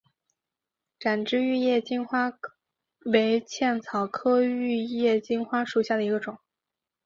[0.97, 2.33] 展枝玉叶金花
[3.05, 6.39] 为茜草科玉叶金花属下的一个种。